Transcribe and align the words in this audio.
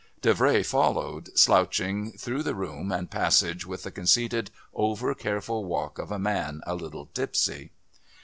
Davray 0.23 0.65
followed, 0.65 1.29
slouching 1.37 2.13
through 2.13 2.41
the 2.41 2.55
room 2.55 2.91
and 2.91 3.11
passage 3.11 3.67
with 3.67 3.83
the 3.83 3.91
conceited 3.91 4.49
over 4.73 5.13
careful 5.13 5.63
walk 5.65 5.99
of 5.99 6.09
a 6.09 6.17
man 6.17 6.61
a 6.65 6.73
little 6.73 7.05
tipsy. 7.13 7.71